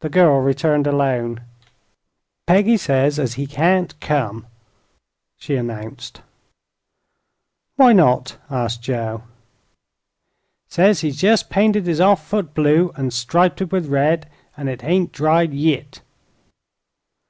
[0.00, 1.40] The girl returned alone.
[2.46, 4.46] "Peggy says as he can't come,"
[5.38, 6.20] she announced.
[7.76, 9.22] "Why not?" asked Joe.
[10.68, 14.82] "Says he's jest painted his off foot blue an' striped it with red, an' it
[14.82, 16.02] hain't dried yit."